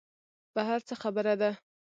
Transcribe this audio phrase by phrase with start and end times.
[0.55, 1.51] بهر څه خبره ده.